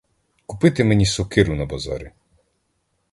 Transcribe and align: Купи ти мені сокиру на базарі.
Купи 0.45 0.71
ти 0.71 0.83
мені 0.83 1.05
сокиру 1.05 1.55
на 1.55 1.65
базарі. 1.65 2.11